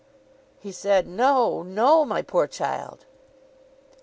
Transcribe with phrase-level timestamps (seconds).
[0.59, 1.61] He said, 'No.
[1.61, 3.05] No, my poor child.